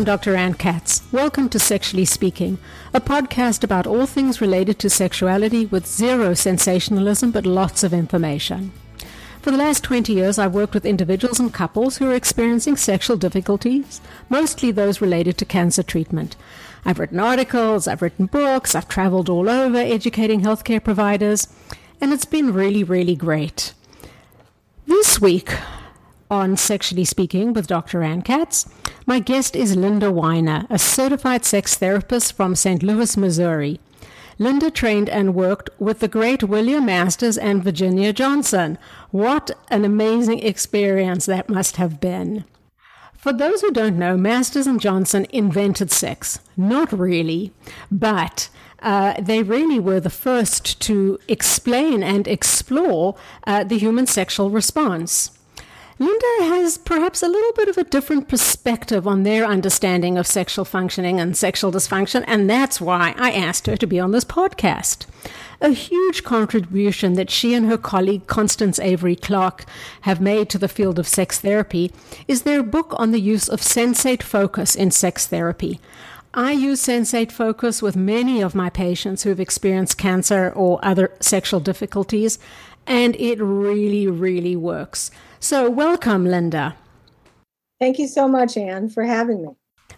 [0.00, 0.34] I'm Dr.
[0.34, 1.02] Ann Katz.
[1.12, 2.56] Welcome to Sexually Speaking,
[2.94, 8.72] a podcast about all things related to sexuality with zero sensationalism but lots of information.
[9.42, 13.18] For the last 20 years, I've worked with individuals and couples who are experiencing sexual
[13.18, 14.00] difficulties,
[14.30, 16.34] mostly those related to cancer treatment.
[16.82, 21.46] I've written articles, I've written books, I've traveled all over educating healthcare providers,
[22.00, 23.74] and it's been really, really great.
[24.86, 25.52] This week
[26.30, 28.02] on Sexually Speaking with Dr.
[28.02, 28.68] Ann Katz,
[29.06, 32.82] my guest is Linda Weiner, a certified sex therapist from St.
[32.82, 33.80] Louis, Missouri.
[34.38, 38.78] Linda trained and worked with the great William Masters and Virginia Johnson.
[39.10, 42.44] What an amazing experience that must have been.
[43.18, 46.38] For those who don't know, Masters and Johnson invented sex.
[46.56, 47.52] Not really,
[47.90, 48.48] but
[48.80, 53.16] uh, they really were the first to explain and explore
[53.46, 55.38] uh, the human sexual response.
[56.00, 60.64] Linda has perhaps a little bit of a different perspective on their understanding of sexual
[60.64, 65.04] functioning and sexual dysfunction, and that's why I asked her to be on this podcast.
[65.60, 69.66] A huge contribution that she and her colleague Constance Avery Clark
[70.00, 71.92] have made to the field of sex therapy
[72.26, 75.82] is their book on the use of sensate focus in sex therapy.
[76.32, 81.58] I use Sensate Focus with many of my patients who've experienced cancer or other sexual
[81.58, 82.38] difficulties,
[82.90, 85.12] and it really, really works.
[85.38, 86.76] So, welcome, Linda.
[87.78, 89.48] Thank you so much, Ann, for having me.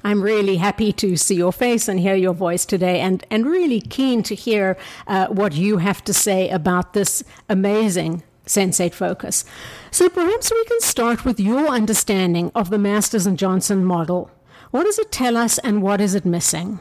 [0.04, 3.80] I'm really happy to see your face and hear your voice today, and, and really
[3.80, 4.76] keen to hear
[5.06, 9.44] uh, what you have to say about this amazing Sensate focus.
[9.90, 14.30] So, perhaps we can start with your understanding of the Masters and Johnson model.
[14.70, 16.80] What does it tell us, and what is it missing?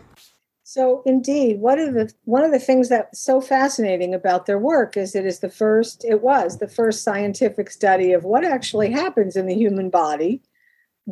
[0.74, 4.96] So, indeed, one of the one of the things that's so fascinating about their work
[4.96, 6.06] is it is the first.
[6.06, 10.42] It was the first scientific study of what actually happens in the human body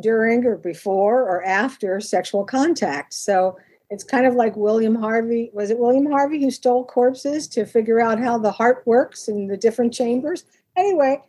[0.00, 3.12] during or before or after sexual contact.
[3.12, 3.58] So
[3.90, 5.50] it's kind of like William Harvey.
[5.52, 9.46] Was it William Harvey who stole corpses to figure out how the heart works in
[9.46, 10.46] the different chambers?
[10.74, 11.22] Anyway,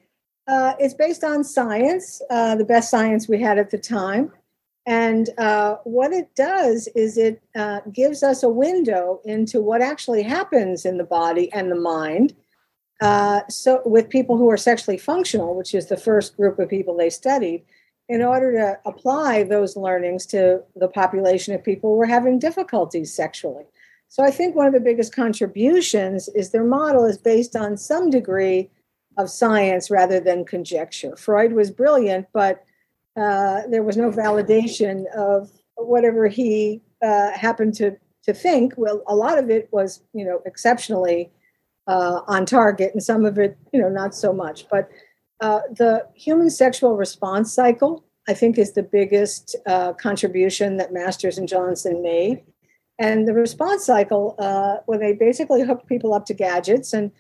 [0.48, 4.32] uh, it's based on science, uh, the best science we had at the time.
[4.86, 10.24] And uh, what it does is it uh, gives us a window into what actually
[10.24, 12.36] happens in the body and the mind.
[13.00, 16.96] Uh, so, with people who are sexually functional, which is the first group of people
[16.96, 17.64] they studied,
[18.10, 23.14] in order to apply those learnings to the population of people who are having difficulties
[23.14, 23.64] sexually.
[24.08, 28.10] So, I think one of the biggest contributions is their model is based on some
[28.10, 28.70] degree
[29.18, 31.16] of science rather than conjecture.
[31.16, 32.64] Freud was brilliant, but
[33.18, 38.74] uh, there was no validation of whatever he uh, happened to to think.
[38.78, 41.32] Well, a lot of it was, you know, exceptionally
[41.88, 44.70] uh, on target, and some of it, you know, not so much.
[44.70, 44.90] But
[45.40, 51.40] uh, the human sexual response cycle, I think, is the biggest uh, contribution that Masters
[51.40, 52.44] and Johnson made.
[53.00, 54.36] And the response cycle,
[54.86, 57.12] where they basically hooked people up to gadgets and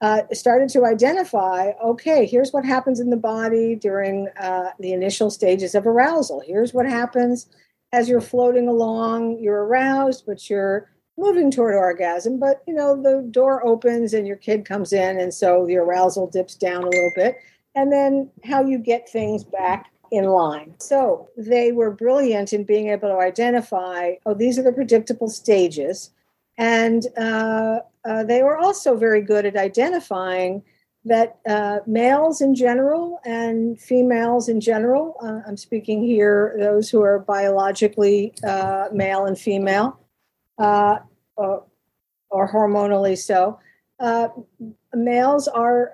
[0.00, 5.30] uh, started to identify okay, here's what happens in the body during uh, the initial
[5.30, 6.40] stages of arousal.
[6.40, 7.48] Here's what happens
[7.92, 12.38] as you're floating along, you're aroused, but you're moving toward orgasm.
[12.38, 16.28] But you know, the door opens and your kid comes in, and so the arousal
[16.28, 17.36] dips down a little bit.
[17.74, 20.74] And then how you get things back in line.
[20.78, 26.10] So they were brilliant in being able to identify oh, these are the predictable stages.
[26.56, 30.62] And uh, uh, they were also very good at identifying
[31.04, 37.02] that uh, males in general and females in general, uh, I'm speaking here those who
[37.02, 40.00] are biologically uh, male and female,
[40.58, 40.96] uh,
[41.36, 41.64] or,
[42.30, 43.58] or, hormonally so,
[44.94, 45.92] males are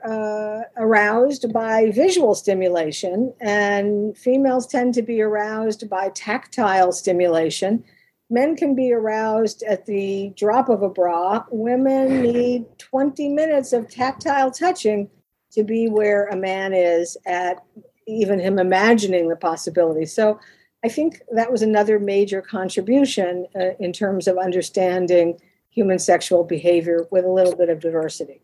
[0.76, 7.84] aroused by visual stimulation, and females tend to be aroused by tactile stimulation
[8.30, 11.44] men can be aroused at the drop of a bra.
[11.50, 15.10] Women need 20 minutes of tactile touching
[15.52, 17.64] to be where a man is at
[18.06, 20.06] even him imagining the possibility.
[20.06, 20.40] So
[20.84, 25.38] I think that was another major contribution uh, in terms of understanding
[25.70, 28.43] human sexual behavior with a little bit of diversity.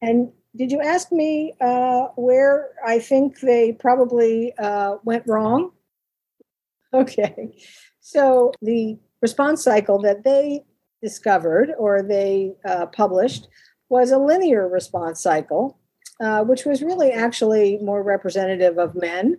[0.00, 5.70] And did you ask me uh, where I think they probably uh, went wrong?
[6.94, 7.56] Okay.
[7.98, 8.96] So the
[9.28, 10.62] response cycle that they
[11.00, 13.48] discovered or they uh, published
[13.88, 15.78] was a linear response cycle,
[16.20, 19.38] uh, which was really actually more representative of men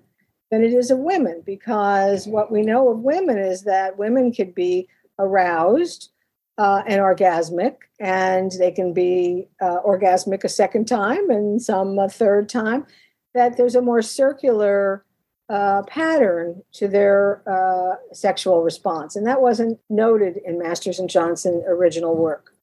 [0.49, 4.53] than it is of women, because what we know of women is that women could
[4.55, 4.87] be
[5.19, 6.01] aroused
[6.57, 12.09] uh, and orgasmic, and they can be uh, orgasmic a second time and some a
[12.09, 12.81] third time.
[13.33, 15.03] That there's a more circular
[15.49, 19.15] uh, pattern to their uh, sexual response.
[19.15, 22.53] And that wasn't noted in Masters and Johnson original work.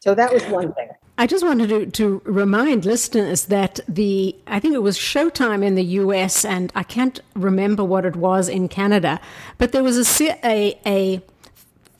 [0.00, 0.88] So that was one thing.
[1.18, 5.74] I just wanted to, to remind listeners that the, I think it was Showtime in
[5.74, 9.20] the US, and I can't remember what it was in Canada,
[9.58, 11.22] but there was a, a, a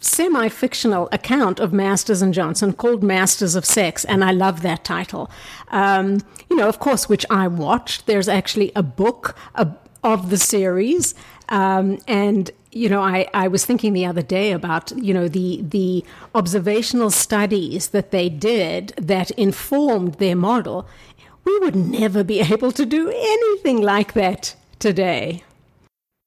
[0.00, 4.82] semi fictional account of Masters and Johnson called Masters of Sex, and I love that
[4.82, 5.30] title.
[5.68, 6.18] Um,
[6.50, 8.06] you know, of course, which I watched.
[8.06, 9.36] There's actually a book
[10.02, 11.14] of the series.
[11.48, 15.62] Um, and you know, I, I was thinking the other day about you know the
[15.62, 16.04] the
[16.34, 20.88] observational studies that they did that informed their model.
[21.44, 25.44] We would never be able to do anything like that today.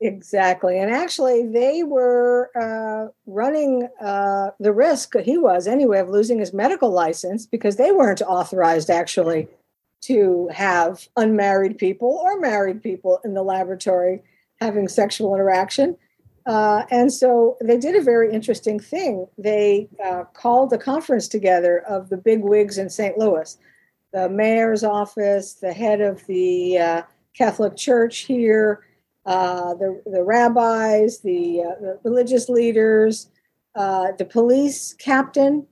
[0.01, 0.77] Exactly.
[0.77, 6.53] And actually, they were uh, running uh, the risk, he was anyway, of losing his
[6.53, 9.47] medical license because they weren't authorized actually
[10.07, 14.21] to have unmarried people or married people in the laboratory
[14.61, 15.97] having sexual interaction.
[16.45, 19.25] Uh, and so they did a very interesting thing.
[19.37, 23.17] They uh, called a conference together of the big wigs in St.
[23.17, 23.57] Louis,
[24.13, 27.01] the mayor's office, the head of the uh,
[27.35, 28.85] Catholic Church here,
[29.25, 33.27] uh, the, the rabbis, the, uh, the religious leaders,
[33.73, 35.65] uh, the police captain,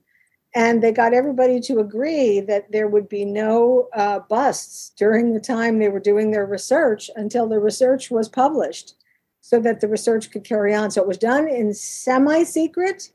[0.54, 5.40] and they got everybody to agree that there would be no uh, busts during the
[5.40, 8.94] time they were doing their research until the research was published
[9.40, 10.90] so that the research could carry on.
[10.90, 13.10] So it was done in semi secret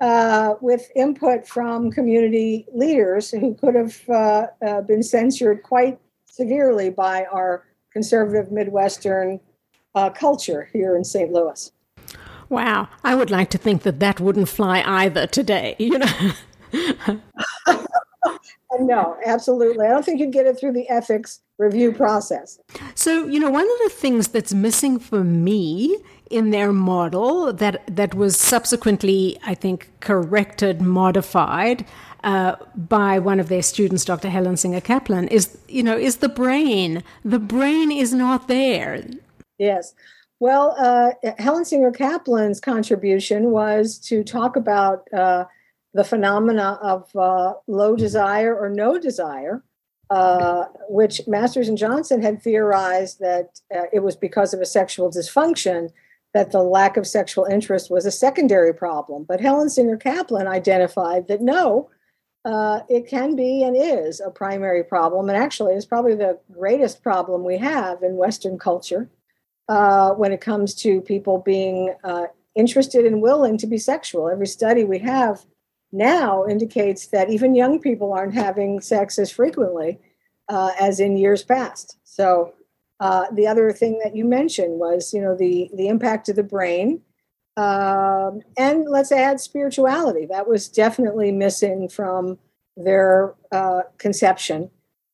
[0.00, 5.98] uh, with input from community leaders who could have uh, been censured quite
[6.30, 9.40] severely by our conservative Midwestern
[9.96, 11.32] uh, culture here in St.
[11.32, 11.72] Louis.
[12.48, 15.74] Wow, I would like to think that that wouldn't fly either today.
[15.78, 16.32] You know.
[18.80, 19.86] no, absolutely.
[19.86, 22.58] I don't think you'd get it through the ethics review process.
[22.94, 25.98] So, you know, one of the things that's missing for me
[26.30, 31.86] in their model that that was subsequently, I think, corrected, modified
[32.24, 34.28] uh, by one of their students, Dr.
[34.28, 37.02] Helen Singer Kaplan, is you know is the brain.
[37.24, 39.04] The brain is not there.
[39.58, 39.94] Yes.
[40.40, 45.44] Well, uh, Helen Singer Kaplan's contribution was to talk about uh,
[45.94, 49.62] the phenomena of uh, low desire or no desire,
[50.10, 55.10] uh, which Masters and Johnson had theorized that uh, it was because of a sexual
[55.10, 55.90] dysfunction
[56.34, 59.24] that the lack of sexual interest was a secondary problem.
[59.24, 61.90] But Helen Singer Kaplan identified that no,
[62.44, 67.02] uh, it can be and is a primary problem, and actually is probably the greatest
[67.02, 69.10] problem we have in Western culture
[69.68, 74.28] uh, when it comes to people being uh, interested and willing to be sexual.
[74.28, 75.44] Every study we have
[75.92, 79.98] now indicates that even young people aren't having sex as frequently
[80.48, 81.96] uh, as in years past.
[82.04, 82.54] So
[83.00, 86.42] uh, the other thing that you mentioned was, you know, the the impact of the
[86.42, 87.02] brain,
[87.56, 90.26] um, and let's add spirituality.
[90.26, 92.38] That was definitely missing from
[92.76, 94.70] their uh, conception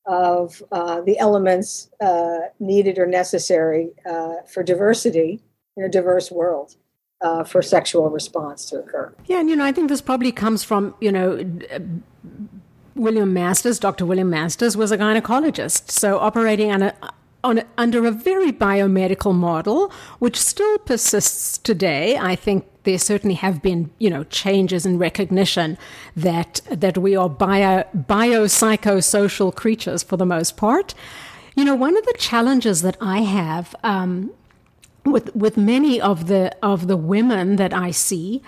[0.07, 5.43] of uh, the elements uh, needed or necessary uh, for diversity
[5.77, 6.77] in a diverse world.
[7.21, 9.15] Uh, for sexual response to occur.
[9.25, 11.43] Yeah, and you know, I think this probably comes from you know
[12.95, 13.79] William Masters.
[13.79, 14.05] Dr.
[14.05, 16.95] William Masters was a gynecologist, so operating on a
[17.45, 22.17] on, under a very biomedical model, which still persists today.
[22.17, 25.79] I think there certainly have been, you know, changes in recognition
[26.17, 30.95] that that we are bio biopsychosocial creatures for the most part.
[31.55, 34.33] You know, one of the challenges that I have um,
[35.05, 38.43] with with many of the of the women that I see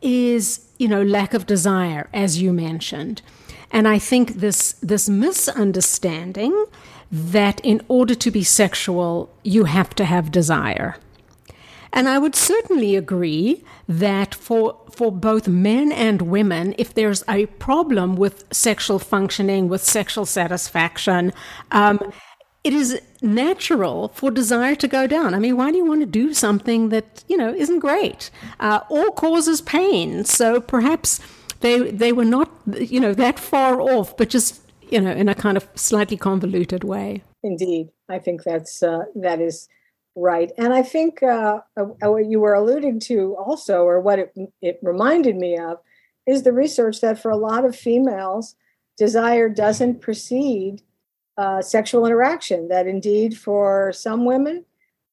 [0.00, 3.22] is, you know, lack of desire, as you mentioned,
[3.70, 6.66] and I think this this misunderstanding
[7.10, 10.96] that in order to be sexual, you have to have desire.
[11.92, 17.46] And I would certainly agree that for for both men and women, if there's a
[17.46, 21.32] problem with sexual functioning, with sexual satisfaction,
[21.70, 22.12] um,
[22.64, 25.34] it is natural for desire to go down.
[25.34, 28.80] I mean, why do you want to do something that you know isn't great uh,
[28.88, 30.24] or causes pain?
[30.24, 31.20] So perhaps
[31.60, 35.34] they they were not you know that far off, but just you know, in a
[35.34, 37.22] kind of slightly convoluted way.
[37.42, 39.68] Indeed, I think that's uh, that is
[40.14, 44.34] right, and I think uh, uh, what you were alluding to also, or what it
[44.60, 45.78] it reminded me of,
[46.26, 48.54] is the research that for a lot of females,
[48.98, 50.82] desire doesn't precede
[51.36, 52.68] uh, sexual interaction.
[52.68, 54.64] That indeed, for some women,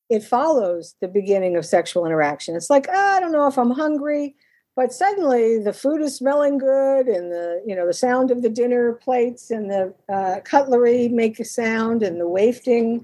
[0.10, 2.56] it follows the beginning of sexual interaction.
[2.56, 4.36] It's like, oh, I don't know if I'm hungry
[4.80, 8.48] but suddenly the food is smelling good and the you know the sound of the
[8.48, 13.04] dinner plates and the uh, cutlery make a sound and the wafting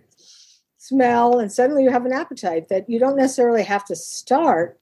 [0.77, 4.79] smell, and suddenly you have an appetite that you don't necessarily have to start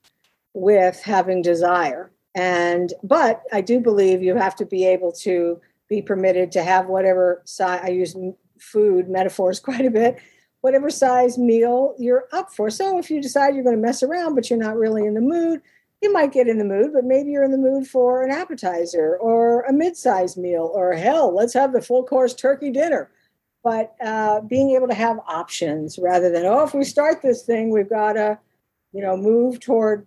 [0.52, 2.12] with having desire.
[2.36, 6.86] And but I do believe you have to be able to be permitted to have
[6.86, 8.16] whatever size I use
[8.58, 10.18] food metaphors quite a bit,
[10.60, 12.70] whatever size meal you're up for.
[12.70, 15.20] So if you decide you're going to mess around, but you're not really in the
[15.20, 15.60] mood,
[16.04, 19.16] you might get in the mood, but maybe you're in the mood for an appetizer
[19.16, 23.10] or a mid-sized meal, or hell, let's have the full course turkey dinner.
[23.62, 27.70] But uh, being able to have options rather than oh, if we start this thing,
[27.70, 28.38] we've got to,
[28.92, 30.06] you know, move toward,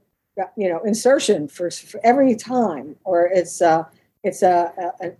[0.55, 3.83] you know, insertion for, for every time, or it's uh,
[4.27, 5.11] it's a, a,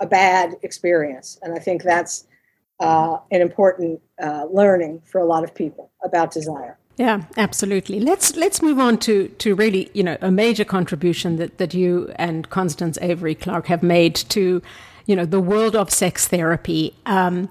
[0.00, 1.38] a bad experience.
[1.42, 2.26] And I think that's
[2.80, 6.78] uh, an important uh, learning for a lot of people about desire.
[6.96, 8.00] Yeah, absolutely.
[8.00, 12.10] Let's let's move on to to really you know a major contribution that that you
[12.16, 14.62] and Constance Avery Clark have made to
[15.04, 16.94] you know the world of sex therapy.
[17.04, 17.50] Um,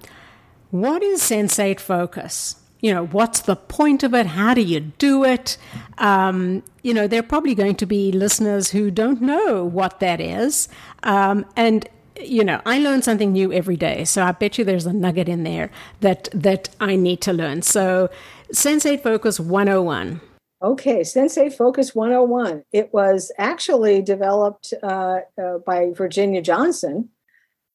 [0.72, 2.56] what is sensate focus?
[2.82, 4.26] You know, what's the point of it?
[4.26, 5.58] How do you do it?
[5.98, 10.20] Um, you know, there are probably going to be listeners who don't know what that
[10.20, 10.68] is,
[11.06, 11.88] um, and
[12.22, 14.06] you know, I learn something new every day.
[14.06, 15.70] So I bet you there's a nugget in there
[16.02, 17.62] that that I need to learn.
[17.62, 18.10] So
[18.54, 20.22] Sensate Focus 101.
[20.64, 22.64] Okay, Sensate Focus 101.
[22.72, 27.10] It was actually developed uh, uh, by Virginia Johnson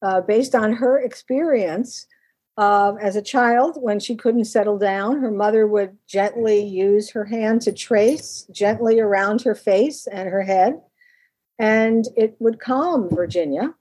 [0.03, 2.07] uh, based on her experience
[2.59, 5.21] as a child when she couldn't settle down.
[5.21, 10.43] Her mother would gently use her hand to trace gently around her face and her
[10.43, 10.79] head,
[11.61, 13.75] and it would calm Virginia.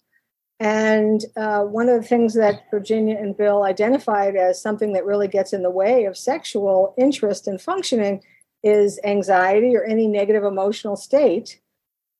[0.59, 5.29] And uh, one of the things that Virginia and Bill identified as something that really
[5.29, 8.21] gets in the way of sexual interest and functioning
[8.61, 11.61] is anxiety or any negative emotional state.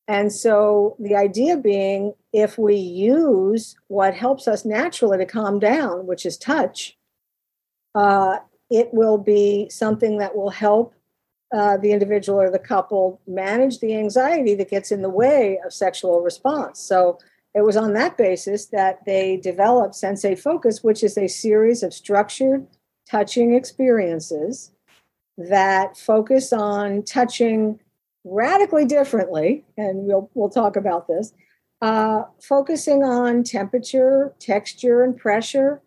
[0.07, 6.07] And so the idea being if we use what helps us naturally to calm down,
[6.07, 6.97] which is touch,
[7.95, 8.37] uh,
[8.69, 10.93] it will be something that will help
[11.51, 15.73] uh, the individual or the couple manage the anxiety that gets in the way of
[15.73, 16.79] sexual response.
[16.79, 17.17] So
[17.55, 21.93] it was on that basis that they developed Sensate Focus, which is a series of
[21.93, 22.67] structured
[23.09, 24.71] touching experiences
[25.37, 27.79] that focus on touching
[28.23, 31.33] radically differently, and we'll we'll talk about this.
[31.81, 35.81] Uh, focusing on temperature, texture, and pressure,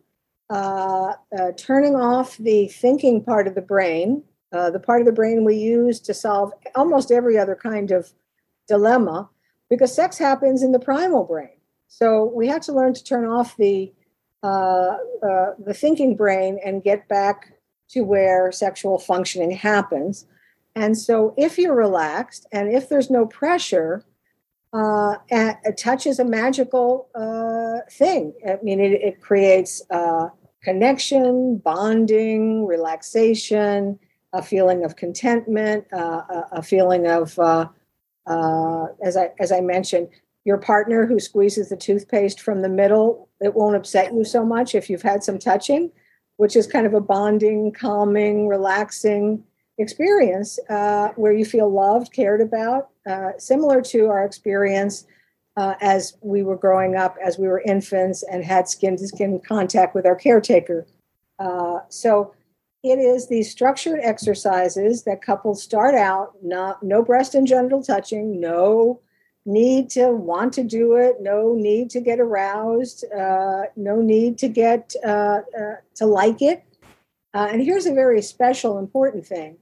[0.51, 5.13] uh, uh, turning off the thinking part of the brain, uh, the part of the
[5.13, 8.13] brain we use to solve almost every other kind of
[8.69, 9.29] dilemma,
[9.69, 11.57] because sex happens in the primal brain.
[11.89, 13.93] So we have to learn to turn off the
[14.43, 17.53] uh, uh, the thinking brain and get back
[17.91, 20.27] to where sexual functioning happens.
[20.75, 24.05] And so, if you're relaxed and if there's no pressure,
[24.73, 28.33] uh, a touch is a magical uh, thing.
[28.49, 30.29] I mean, it, it creates uh,
[30.63, 33.99] connection, bonding, relaxation,
[34.33, 37.67] a feeling of contentment, uh, a, feeling of uh,
[39.05, 40.09] as I as I mentioned,
[40.45, 44.75] your partner who squeezes the toothpaste from the middle, it won't upset you so much
[44.75, 45.91] if you've had some touching,
[46.37, 49.45] which is kind of a bonding, calming, relaxing
[49.79, 55.07] experience uh, where you feel loved, cared about, uh, similar to our experience
[55.57, 59.41] uh, as we were growing up, as we were infants and had skin to skin
[59.47, 60.87] contact with our caretaker.
[61.39, 62.35] Uh, so
[62.83, 68.41] it is these structured exercises that couples start out not no breast and genital touching
[68.41, 69.01] no
[69.45, 74.49] need to want to do it no need to get aroused uh, no need to
[74.49, 76.65] get uh, uh, to like it.
[77.35, 79.57] Uh, and here's a very special important thing.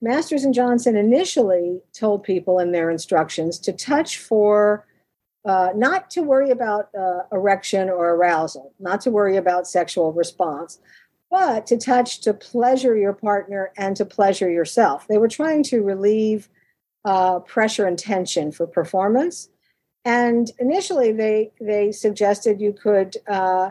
[0.00, 4.86] Masters and johnson initially told people in their instructions to touch for
[5.44, 10.78] uh, not to worry about uh, erection or arousal not to worry about sexual response
[11.32, 15.08] but to touch to pleasure your partner and to pleasure yourself.
[15.08, 16.50] They were trying to relieve
[17.06, 19.48] uh, pressure and tension for performance.
[20.04, 23.70] And initially, they they suggested you could uh,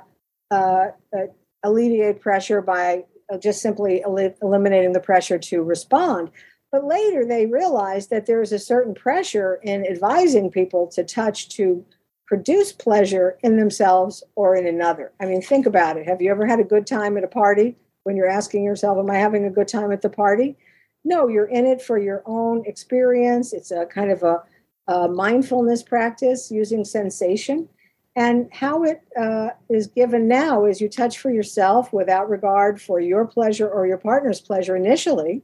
[0.50, 1.28] uh, uh
[1.64, 6.32] alleviate pressure by uh, just simply el- eliminating the pressure to respond.
[6.72, 11.50] But later, they realized that there is a certain pressure in advising people to touch
[11.50, 11.86] to
[12.32, 15.12] produce pleasure in themselves or in another.
[15.20, 16.08] I mean, think about it.
[16.08, 19.12] Have you ever had a good time at a party when you're asking yourself, Am
[19.12, 20.56] I having a good time at the party?
[21.04, 23.52] No, you're in it for your own experience.
[23.52, 24.44] It's a kind of a,
[24.88, 27.68] a mindfulness practice using sensation.
[28.16, 33.02] And how it uh, is given now is you touch for yourself without regard for
[33.02, 35.42] your pleasure or your partner's pleasure initially,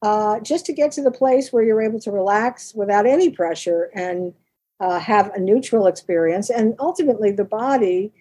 [0.00, 3.90] uh, just to get to the place where you're able to relax without any pressure
[3.96, 4.32] and
[4.80, 6.50] uh, have a neutral experience.
[6.50, 8.12] And ultimately, the body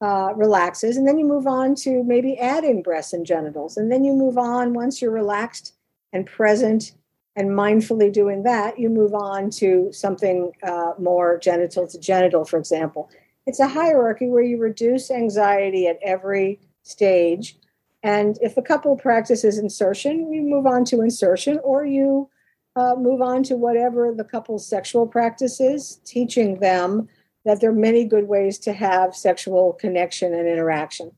[0.00, 3.76] uh, relaxes, and then you move on to maybe adding breasts and genitals.
[3.76, 5.74] And then you move on once you're relaxed
[6.12, 6.92] and present
[7.36, 12.58] and mindfully doing that, you move on to something uh, more genital to genital, for
[12.58, 13.08] example.
[13.46, 17.56] It's a hierarchy where you reduce anxiety at every stage.
[18.02, 22.28] And if a couple practices insertion, you move on to insertion, or you
[22.76, 27.08] uh, move on to whatever the couple's sexual practice is, teaching them
[27.44, 31.12] that there are many good ways to have sexual connection and interaction.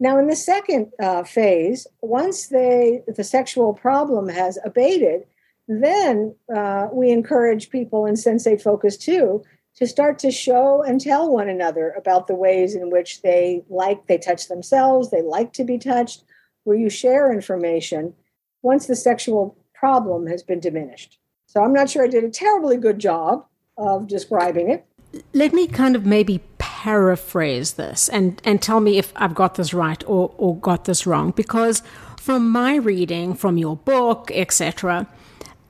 [0.00, 5.24] Now, in the second uh, phase, once they the sexual problem has abated,
[5.66, 9.42] then uh, we encourage people in Sensate Focus too
[9.74, 14.06] to start to show and tell one another about the ways in which they like
[14.06, 16.24] they touch themselves, they like to be touched,
[16.64, 18.14] where you share information
[18.62, 21.18] once the sexual problem has been diminished.
[21.46, 23.46] So I'm not sure I did a terribly good job
[23.78, 24.84] of describing it,
[25.32, 29.72] let me kind of maybe paraphrase this and, and tell me if I've got this
[29.72, 31.30] right or, or got this wrong.
[31.30, 31.82] Because
[32.20, 35.06] from my reading, from your book, etc.,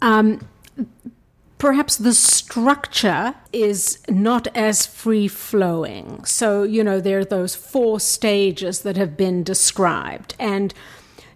[0.02, 0.48] um,
[1.58, 6.24] perhaps the structure is not as free flowing.
[6.24, 10.34] So, you know, there are those four stages that have been described.
[10.38, 10.74] And,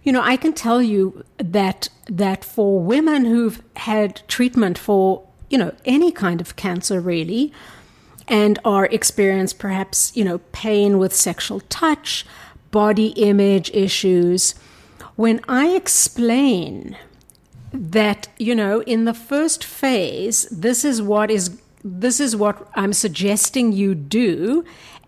[0.03, 5.57] you know, I can tell you that that for women who've had treatment for, you
[5.57, 7.53] know, any kind of cancer really,
[8.27, 12.25] and are experience perhaps, you know, pain with sexual touch,
[12.71, 14.55] body image issues.
[15.15, 16.97] When I explain
[17.71, 22.93] that, you know, in the first phase, this is what is this is what I'm
[22.93, 24.63] suggesting you do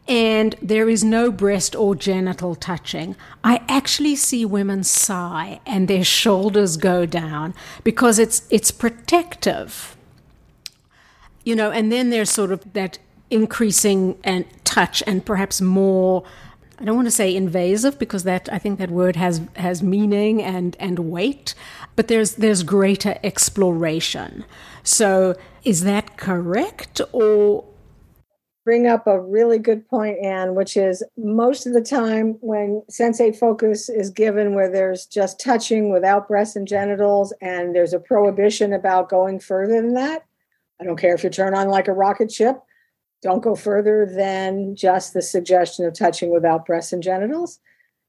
[0.07, 6.03] and there is no breast or genital touching, I actually see women sigh and their
[6.03, 9.97] shoulders go down because it's it's protective.
[11.43, 13.00] You know, and then there's sort of that
[13.31, 16.24] increasing and touch and perhaps more
[16.79, 20.44] I don't want to say invasive because that I think that word has has meaning
[20.44, 21.55] and and weight,
[21.96, 24.46] but there's there's greater exploration.
[24.83, 27.63] So is that correct or
[28.66, 33.38] bring up a really good point, Ann, which is most of the time when sensate
[33.38, 38.74] focus is given where there's just touching without breasts and genitals and there's a prohibition
[38.74, 40.25] about going further than that.
[40.82, 42.58] I don't care if you turn on like a rocket ship
[43.25, 47.60] don't go further than just the suggestion of touching without breasts and genitals.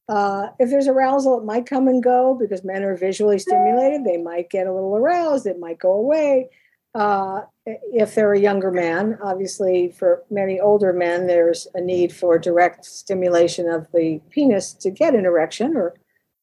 [0.07, 4.05] Uh, if there's arousal, it might come and go because men are visually stimulated.
[4.05, 6.51] They might get a little aroused, it might go away.
[6.95, 12.39] Uh, if they're a younger man, obviously, for many older men, there's a need for
[12.39, 15.93] direct stimulation of the penis to get an erection or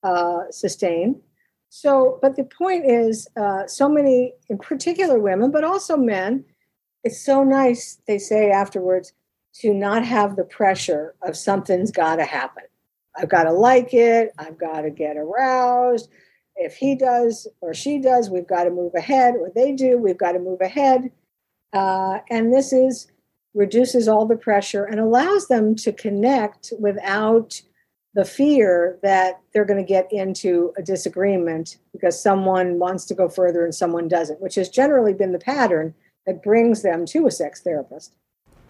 [0.02, 1.20] uh, sustain.
[1.70, 6.44] So, but the point is, uh, so many, in particular women, but also men,
[7.02, 9.12] it's so nice, they say afterwards,
[9.54, 12.64] to not have the pressure of something's got to happen.
[13.16, 14.32] I've got to like it.
[14.38, 16.10] I've got to get aroused.
[16.56, 20.18] If he does or she does, we've got to move ahead, or they do, we've
[20.18, 21.10] got to move ahead.
[21.72, 23.08] Uh, and this is
[23.54, 27.60] reduces all the pressure and allows them to connect without
[28.14, 33.28] the fear that they're going to get into a disagreement because someone wants to go
[33.28, 35.94] further and someone doesn't, which has generally been the pattern
[36.26, 38.14] that brings them to a sex therapist.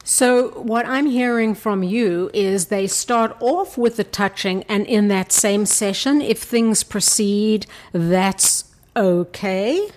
[0.07, 5.09] So, what I'm hearing from you is they start off with the touching, and in
[5.09, 9.89] that same session, if things proceed, that's okay?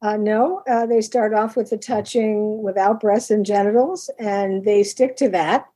[0.00, 4.82] Uh, no, uh, they start off with the touching without breasts and genitals, and they
[4.82, 5.68] stick to that.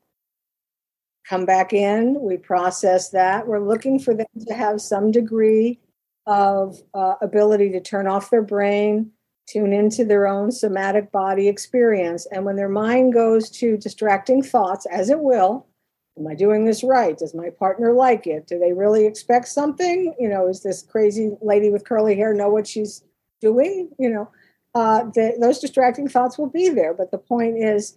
[1.29, 3.47] Come back in, we process that.
[3.47, 5.79] We're looking for them to have some degree
[6.27, 9.11] of uh, ability to turn off their brain,
[9.51, 12.27] tune into their own somatic body experience.
[12.31, 15.67] And when their mind goes to distracting thoughts, as it will,
[16.19, 17.17] am I doing this right?
[17.17, 18.47] Does my partner like it?
[18.47, 20.15] Do they really expect something?
[20.19, 23.03] You know, is this crazy lady with curly hair know what she's
[23.41, 23.91] doing?
[23.99, 24.31] You know,
[24.75, 26.93] uh, the, those distracting thoughts will be there.
[26.93, 27.97] But the point is,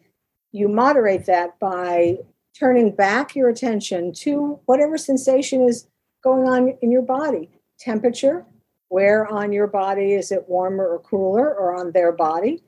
[0.51, 2.17] you moderate that by
[2.57, 5.87] turning back your attention to whatever sensation is
[6.23, 8.45] going on in your body temperature,
[8.91, 12.61] where on your body is it warmer or cooler, or on their body?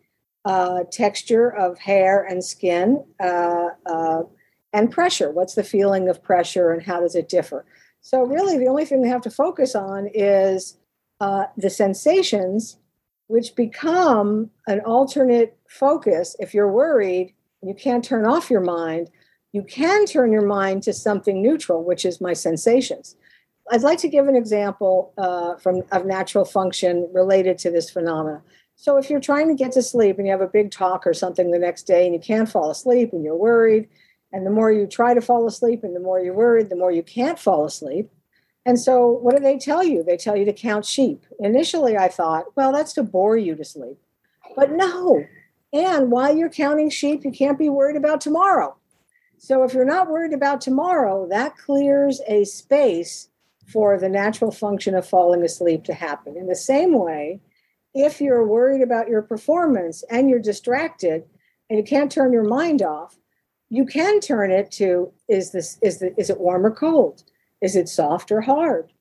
[0.46, 4.24] Uh, texture of hair and skin, uh, uh,
[4.72, 5.32] and pressure.
[5.32, 7.66] What's the feeling of pressure, and how does it differ?
[8.00, 10.78] So, really, the only thing they have to focus on is
[11.20, 12.78] uh, the sensations,
[13.28, 16.38] which become an alternate focus.
[16.40, 19.10] If you're worried, you can't turn off your mind.
[19.52, 23.18] You can turn your mind to something neutral, which is my sensations.
[23.72, 28.42] I'd like to give an example uh, from of natural function related to this phenomena.
[28.76, 31.14] So, if you're trying to get to sleep and you have a big talk or
[31.14, 33.88] something the next day and you can't fall asleep and you're worried
[34.34, 36.92] And the more you try to fall asleep and the more you're worried, the more
[36.92, 38.10] you can't fall asleep.
[38.66, 40.04] And so, what do they tell you?
[40.04, 41.26] They tell you to count sheep.
[41.40, 43.98] Initially, I thought, well, that's to bore you to sleep.
[44.56, 45.24] But no.
[45.72, 48.76] And while you're counting sheep, you can't be worried about tomorrow.
[49.38, 53.30] So, if you're not worried about tomorrow, that clears a space
[53.68, 56.36] for the natural function of falling asleep to happen.
[56.38, 57.40] In the same way,
[57.94, 61.24] if you're worried about your performance and you're distracted
[61.70, 63.16] and you can't turn your mind off,
[63.70, 67.24] you can turn it to is this is the is it warm or cold?
[67.62, 68.92] Is it soft or hard?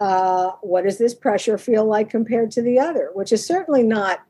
[0.00, 3.10] Uh, what does this pressure feel like compared to the other?
[3.14, 4.20] Which is certainly not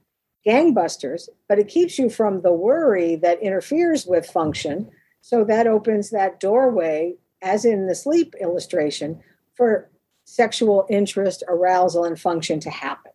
[0.47, 4.89] gangbusters, but it keeps you from the worry that interferes with function.
[5.21, 9.21] So that opens that doorway, as in the sleep illustration,
[9.57, 9.91] for
[10.25, 13.13] sexual interest, arousal, and function to happen.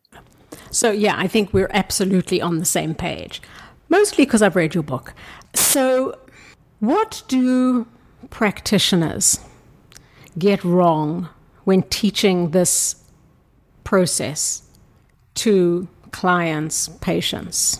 [0.72, 3.42] So, yeah, I think we're absolutely on the same page,
[3.90, 5.14] mostly because I've read your book.
[5.54, 6.18] So,
[6.80, 7.86] what do
[8.30, 9.40] practitioners
[10.38, 11.30] get wrong
[11.66, 12.96] when teaching this
[13.84, 14.64] process
[15.36, 17.80] to clients, patients?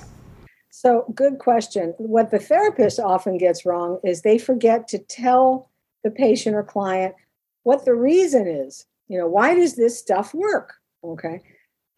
[0.70, 1.94] So, good question.
[1.98, 5.70] What the therapist often gets wrong is they forget to tell
[6.04, 7.16] the patient or client
[7.64, 8.86] what the reason is.
[9.08, 10.74] You know, why does this stuff work?
[11.04, 11.42] Okay.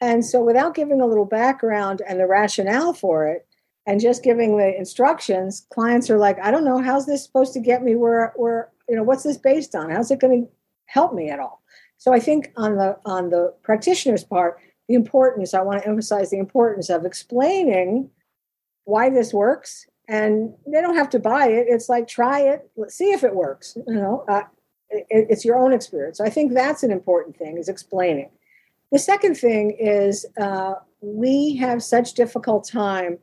[0.01, 3.47] And so, without giving a little background and the rationale for it,
[3.85, 7.59] and just giving the instructions, clients are like, I don't know, how's this supposed to
[7.59, 9.89] get me where, where, you know, what's this based on?
[9.89, 10.51] How's it going to
[10.85, 11.61] help me at all?
[11.97, 16.29] So I think on the on the practitioner's part, the importance, I want to emphasize
[16.29, 18.09] the importance of explaining
[18.85, 19.85] why this works.
[20.09, 21.67] And they don't have to buy it.
[21.69, 23.77] It's like try it, let's see if it works.
[23.87, 24.43] You know, uh,
[24.93, 26.17] it, it's your own experience.
[26.17, 28.29] So I think that's an important thing is explaining.
[28.91, 33.17] The second thing is uh, we have such difficult time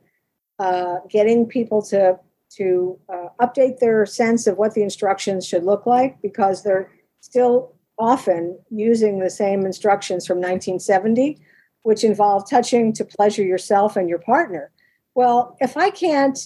[0.59, 2.19] uh, getting people to
[2.57, 7.73] to uh, update their sense of what the instructions should look like because they're still
[7.97, 11.39] often using the same instructions from 1970,
[11.83, 14.69] which involve touching to pleasure yourself and your partner.
[15.15, 16.37] Well, if I can't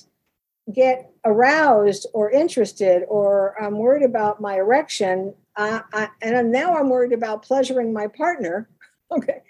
[0.73, 6.89] get aroused or interested, or I'm worried about my erection, uh, I, and now I'm
[6.89, 8.69] worried about pleasuring my partner,
[9.11, 9.41] okay.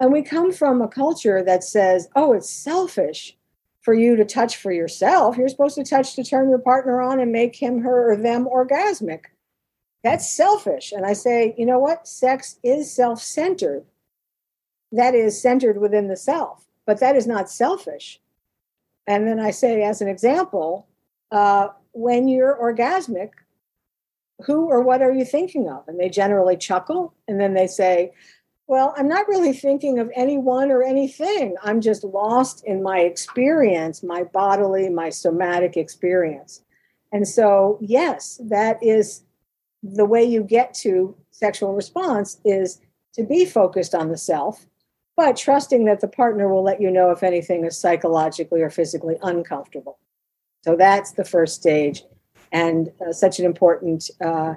[0.00, 3.36] And we come from a culture that says, oh, it's selfish
[3.82, 5.36] for you to touch for yourself.
[5.36, 8.46] You're supposed to touch to turn your partner on and make him, her, or them
[8.46, 9.24] orgasmic.
[10.02, 10.92] That's selfish.
[10.92, 12.08] And I say, you know what?
[12.08, 13.84] Sex is self centered.
[14.92, 18.20] That is centered within the self, but that is not selfish.
[19.06, 20.86] And then I say, as an example,
[21.30, 23.30] uh, when you're orgasmic,
[24.44, 25.86] who or what are you thinking of?
[25.86, 28.12] And they generally chuckle and then they say,
[28.66, 31.56] well, I'm not really thinking of anyone or anything.
[31.64, 36.62] I'm just lost in my experience, my bodily, my somatic experience.
[37.12, 39.24] And so, yes, that is
[39.82, 42.80] the way you get to sexual response is
[43.14, 44.66] to be focused on the self,
[45.20, 49.16] but trusting that the partner will let you know if anything is psychologically or physically
[49.20, 49.98] uncomfortable.
[50.64, 52.04] So that's the first stage,
[52.52, 54.54] and uh, such an important uh,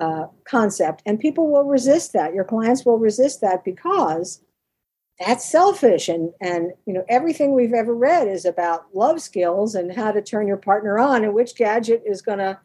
[0.00, 1.02] uh, concept.
[1.06, 2.34] And people will resist that.
[2.34, 4.42] Your clients will resist that because
[5.20, 6.08] that's selfish.
[6.08, 10.20] And and you know everything we've ever read is about love skills and how to
[10.20, 12.58] turn your partner on and which gadget is going to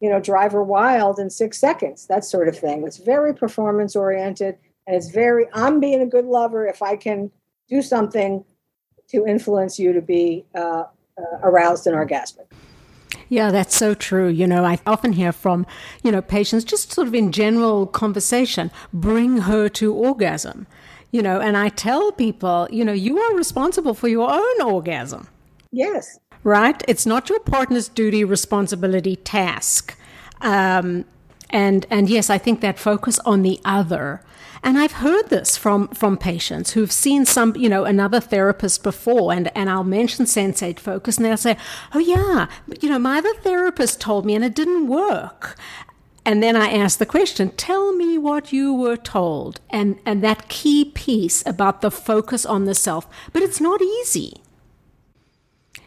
[0.00, 2.06] you know drive her wild in six seconds.
[2.06, 2.84] That sort of thing.
[2.86, 7.30] It's very performance oriented and it's very I'm being a good lover if I can
[7.68, 8.44] do something
[9.08, 10.84] to influence you to be uh,
[11.18, 12.46] uh, aroused and orgasmic.
[13.28, 14.28] Yeah, that's so true.
[14.28, 15.66] You know, I often hear from,
[16.02, 20.66] you know, patients just sort of in general conversation, bring her to orgasm.
[21.10, 25.28] You know, and I tell people, you know, you are responsible for your own orgasm.
[25.72, 26.18] Yes.
[26.44, 26.82] Right?
[26.86, 29.96] It's not your partner's duty, responsibility, task.
[30.40, 31.04] Um,
[31.50, 34.20] and and yes, I think that focus on the other
[34.66, 39.32] and I've heard this from, from patients who've seen some, you know, another therapist before,
[39.32, 41.56] and, and I'll mention sensate focus, and they'll say,
[41.94, 42.48] Oh, yeah,
[42.80, 45.56] you know, my other therapist told me and it didn't work.
[46.24, 49.60] And then I ask the question, tell me what you were told.
[49.70, 53.06] And, and that key piece about the focus on the self.
[53.32, 54.42] But it's not easy.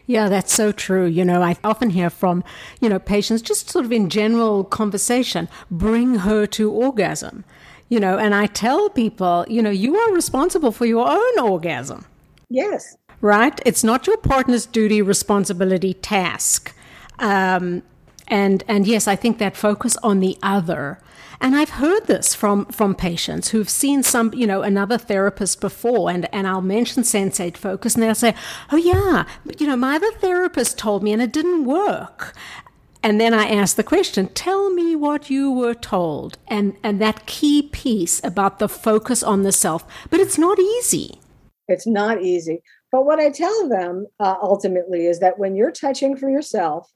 [0.06, 1.04] Yeah, that's so true.
[1.04, 2.42] You know, I often hear from,
[2.80, 7.44] you know, patients just sort of in general conversation, bring her to orgasm
[7.90, 12.06] you know, and I tell people, you know, you are responsible for your own orgasm.
[12.48, 12.96] Yes.
[13.20, 13.60] Right?
[13.66, 16.74] It's not your partner's duty, responsibility, task.
[17.18, 17.82] Um,
[18.28, 21.00] and and yes, I think that focus on the other.
[21.42, 26.10] And I've heard this from from patients who've seen some, you know, another therapist before,
[26.10, 28.34] and and I'll mention sensate focus, and they'll say,
[28.70, 32.34] "Oh yeah, but, you know, my other therapist told me, and it didn't work."
[33.02, 36.36] And then I ask the question, tell me what you were told.
[36.48, 39.84] And, and that key piece about the focus on the self.
[40.10, 41.18] But it's not easy.
[41.66, 42.62] It's not easy.
[42.92, 46.90] But what I tell them uh, ultimately is that when you're touching for yourself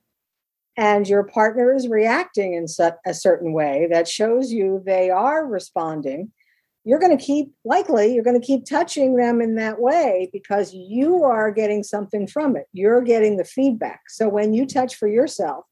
[0.76, 2.66] and your partner is reacting in
[3.06, 6.32] a certain way that shows you they are responding,
[6.84, 10.74] you're going to keep, likely, you're going to keep touching them in that way because
[10.74, 12.66] you are getting something from it.
[12.74, 14.02] You're getting the feedback.
[14.08, 15.64] So when you touch for yourself,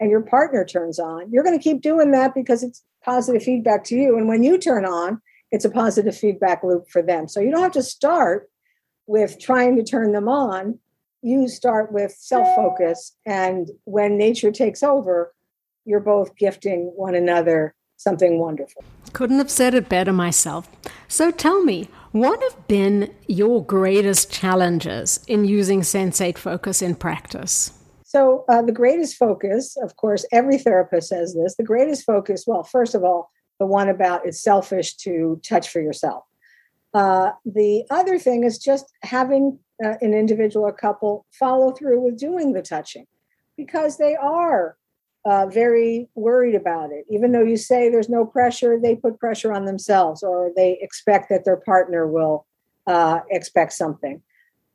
[0.00, 3.84] and your partner turns on, you're going to keep doing that because it's positive feedback
[3.84, 4.16] to you.
[4.18, 7.28] And when you turn on, it's a positive feedback loop for them.
[7.28, 8.50] So you don't have to start
[9.06, 10.78] with trying to turn them on.
[11.22, 13.16] You start with self focus.
[13.24, 15.32] And when nature takes over,
[15.84, 18.84] you're both gifting one another something wonderful.
[19.12, 20.68] Couldn't have said it better myself.
[21.08, 27.72] So tell me, what have been your greatest challenges in using sensate focus in practice?
[28.16, 32.62] So, uh, the greatest focus, of course, every therapist says this the greatest focus, well,
[32.62, 36.24] first of all, the one about it's selfish to touch for yourself.
[36.94, 42.16] Uh, the other thing is just having uh, an individual or couple follow through with
[42.18, 43.06] doing the touching
[43.54, 44.78] because they are
[45.26, 47.04] uh, very worried about it.
[47.10, 51.28] Even though you say there's no pressure, they put pressure on themselves or they expect
[51.28, 52.46] that their partner will
[52.86, 54.22] uh, expect something.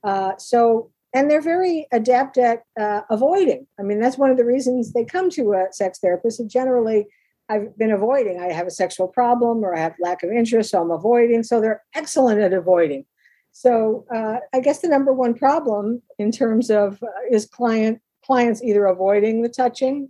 [0.04, 3.68] Uh, so and they're very adept at uh, avoiding.
[3.80, 6.40] I mean, that's one of the reasons they come to a sex therapist.
[6.40, 7.08] And generally,
[7.50, 8.40] I've been avoiding.
[8.40, 11.44] I have a sexual problem or I have lack of interest, so I'm avoiding.
[11.44, 13.06] So they're excellent at avoiding.
[13.52, 18.64] So uh, I guess the number one problem in terms of uh, is client clients
[18.64, 20.10] either avoiding the touching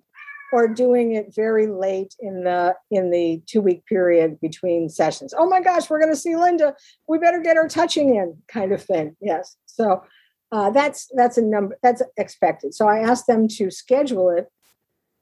[0.53, 5.33] or doing it very late in the in the two week period between sessions.
[5.35, 6.75] Oh my gosh, we're going to see Linda.
[7.07, 9.15] We better get our touching in, kind of thing.
[9.21, 9.55] Yes.
[9.65, 10.03] So
[10.51, 12.73] uh, that's that's a number that's expected.
[12.73, 14.51] So I asked them to schedule it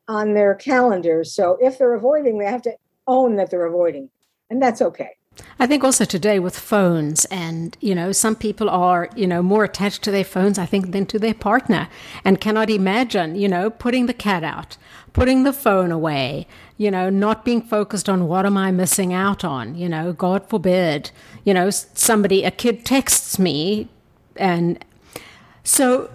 [0.08, 1.34] on their calendars.
[1.34, 2.76] So if they're avoiding, they have to
[3.08, 4.10] own that they're avoiding,
[4.50, 5.12] and that's okay.
[5.58, 9.64] I think also today with phones, and you know, some people are you know more
[9.64, 11.90] attached to their phones, I think, than to their partner,
[12.26, 14.78] and cannot imagine you know putting the cat out,
[15.14, 19.44] putting the phone away, you know, not being focused on what am I missing out
[19.44, 21.12] on, you know, God forbid,
[21.44, 23.90] you know, somebody a kid texts me
[24.38, 24.84] and
[25.70, 26.10] so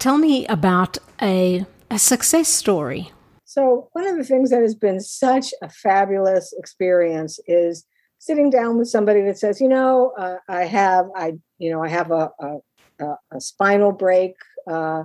[0.00, 3.12] tell me about a, a success story.
[3.44, 7.84] So, one of the things that has been such a fabulous experience is
[8.18, 11.88] sitting down with somebody that says, you know, uh, I have, I, you know, I
[11.88, 14.34] have a, a, a spinal break.
[14.68, 15.04] Uh,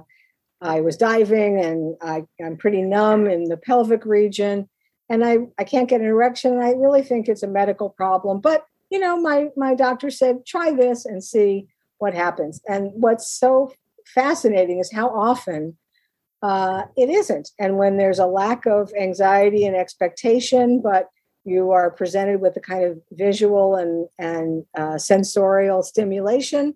[0.62, 4.67] I was diving and I, I'm pretty numb in the pelvic region
[5.10, 6.54] and I, I can't get an erection.
[6.54, 8.41] And I really think it's a medical problem.
[8.41, 12.62] But, you know, my, my doctor said, try this and see what happens.
[12.67, 13.71] And what's so
[14.05, 15.77] fascinating is how often
[16.41, 17.51] uh, it isn't.
[17.60, 21.10] And when there's a lack of anxiety and expectation, but
[21.43, 26.75] you are presented with a kind of visual and, and uh, sensorial stimulation,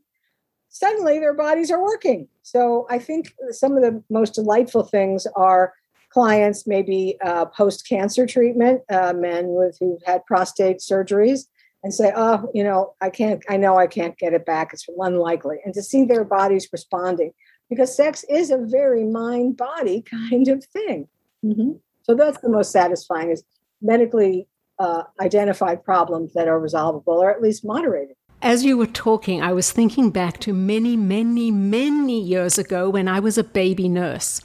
[0.69, 2.27] suddenly their bodies are working.
[2.43, 5.73] So I think some of the most delightful things are
[6.09, 11.45] clients maybe uh, post cancer treatment, uh, men with who've had prostate surgeries,
[11.83, 14.73] and say, oh, you know, I can't, I know I can't get it back.
[14.73, 15.57] It's unlikely.
[15.63, 17.31] And to see their bodies responding
[17.69, 21.07] because sex is a very mind body kind of thing.
[21.43, 21.73] Mm-hmm.
[22.03, 23.43] So that's the most satisfying is
[23.81, 24.47] medically
[24.79, 28.15] uh, identified problems that are resolvable or at least moderated.
[28.41, 33.07] As you were talking, I was thinking back to many, many, many years ago when
[33.07, 34.41] I was a baby nurse.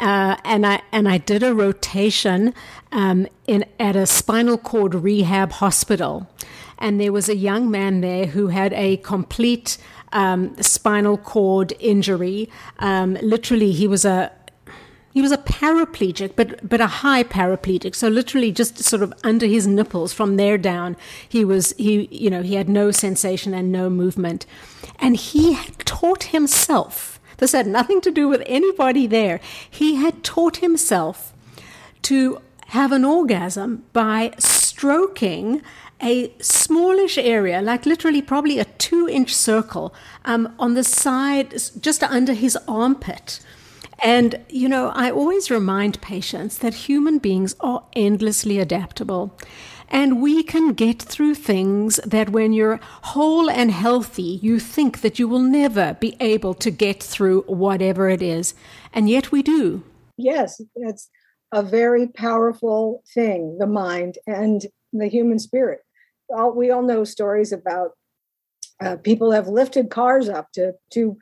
[0.00, 2.52] Uh, and I and I did a rotation
[2.90, 6.28] um, in at a spinal cord rehab hospital,
[6.78, 9.78] and there was a young man there who had a complete
[10.12, 12.48] um, spinal cord injury.
[12.78, 14.32] Um, literally, he was a
[15.12, 17.94] he was a paraplegic, but but a high paraplegic.
[17.94, 20.96] So literally, just sort of under his nipples, from there down,
[21.28, 24.46] he was he you know he had no sensation and no movement,
[24.98, 27.20] and he had taught himself.
[27.38, 29.40] This had nothing to do with anybody there.
[29.68, 31.32] He had taught himself
[32.02, 35.62] to have an orgasm by stroking
[36.02, 42.02] a smallish area, like literally probably a two inch circle, um, on the side, just
[42.02, 43.40] under his armpit.
[44.02, 49.36] And, you know, I always remind patients that human beings are endlessly adaptable.
[49.88, 55.18] And we can get through things that when you're whole and healthy, you think that
[55.18, 58.54] you will never be able to get through whatever it is.
[58.92, 59.84] And yet we do.
[60.16, 61.08] Yes, it's
[61.52, 65.83] a very powerful thing, the mind and the human spirit.
[66.34, 67.92] All, we all know stories about
[68.80, 71.16] uh, people have lifted cars up to to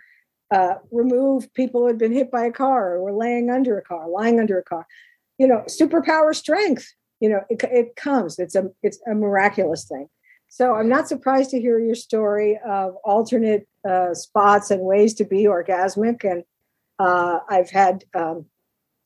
[0.52, 3.82] uh, remove people who had been hit by a car or were laying under a
[3.82, 4.86] car, lying under a car.
[5.38, 6.92] You know, superpower strength.
[7.20, 8.38] You know, it, it comes.
[8.38, 10.08] It's a it's a miraculous thing.
[10.48, 15.24] So I'm not surprised to hear your story of alternate uh, spots and ways to
[15.24, 16.30] be orgasmic.
[16.30, 16.44] And
[16.98, 18.44] uh, I've had um,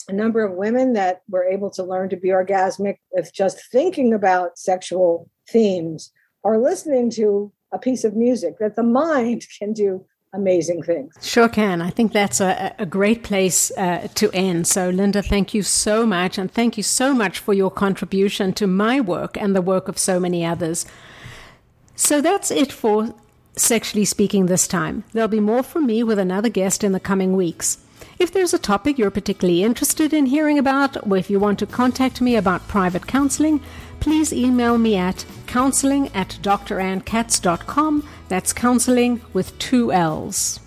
[0.08, 4.12] a number of women that were able to learn to be orgasmic with just thinking
[4.12, 10.04] about sexual themes or listening to a piece of music that the mind can do
[10.32, 11.14] amazing things.
[11.22, 11.80] Sure can.
[11.80, 14.66] I think that's a, a great place uh, to end.
[14.66, 16.36] So, Linda, thank you so much.
[16.36, 19.98] And thank you so much for your contribution to my work and the work of
[19.98, 20.84] so many others.
[21.94, 23.14] So, that's it for
[23.56, 25.04] Sexually Speaking this time.
[25.12, 27.78] There'll be more from me with another guest in the coming weeks.
[28.18, 31.66] If there's a topic you're particularly interested in hearing about, or if you want to
[31.66, 33.62] contact me about private counseling,
[34.06, 38.08] please email me at counseling at drannekatz.com.
[38.28, 40.60] That's counseling with two L's.